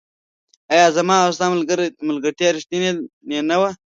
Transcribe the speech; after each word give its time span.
آيا 0.73 0.87
زما 0.97 1.15
او 1.25 1.29
ستا 1.35 1.45
ملګرتيا 2.17 2.49
ريښتيني 2.55 2.89
نه 3.49 3.55
وه 3.61 3.69